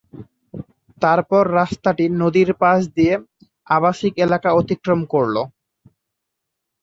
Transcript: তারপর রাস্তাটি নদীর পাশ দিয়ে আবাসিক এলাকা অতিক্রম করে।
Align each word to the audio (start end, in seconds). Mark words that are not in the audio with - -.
তারপর 1.01 1.43
রাস্তাটি 1.59 2.05
নদীর 2.21 2.49
পাশ 2.61 2.79
দিয়ে 2.95 3.13
আবাসিক 3.67 4.13
এলাকা 4.25 4.49
অতিক্রম 4.53 4.99
করে। 5.13 5.41